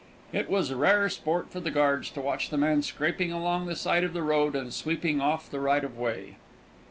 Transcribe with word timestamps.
It 0.33 0.49
was 0.49 0.73
rare 0.73 1.09
sport 1.09 1.51
for 1.51 1.59
the 1.59 1.69
guards 1.69 2.09
to 2.09 2.21
watch 2.21 2.49
the 2.49 2.57
man 2.57 2.81
scraping 2.81 3.31
along 3.31 3.67
the 3.67 3.75
side 3.75 4.03
of 4.03 4.13
the 4.13 4.23
road 4.23 4.55
and 4.55 4.73
sweeping 4.73 5.21
off 5.21 5.47
the 5.51 5.59
right 5.59 5.83
of 5.83 5.95
way. 5.95 6.37